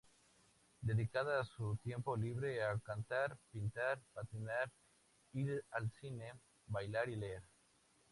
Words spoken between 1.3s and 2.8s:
su tiempo libre a